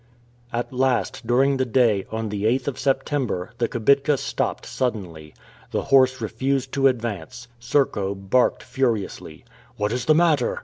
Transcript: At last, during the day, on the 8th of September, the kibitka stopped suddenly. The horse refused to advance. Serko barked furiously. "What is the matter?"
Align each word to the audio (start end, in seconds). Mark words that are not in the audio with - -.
At 0.51 0.73
last, 0.73 1.27
during 1.27 1.57
the 1.57 1.63
day, 1.65 2.07
on 2.11 2.29
the 2.29 2.45
8th 2.45 2.67
of 2.69 2.79
September, 2.79 3.51
the 3.59 3.67
kibitka 3.67 4.17
stopped 4.17 4.65
suddenly. 4.65 5.35
The 5.69 5.83
horse 5.93 6.19
refused 6.21 6.71
to 6.71 6.87
advance. 6.87 7.47
Serko 7.59 8.15
barked 8.15 8.63
furiously. 8.63 9.45
"What 9.77 9.91
is 9.91 10.05
the 10.05 10.15
matter?" 10.15 10.59